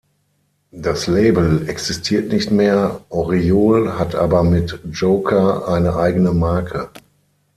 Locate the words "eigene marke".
5.95-6.89